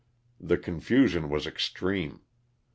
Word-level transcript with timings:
The 0.39 0.57
confusion 0.57 1.29
was 1.29 1.45
extreme. 1.45 2.21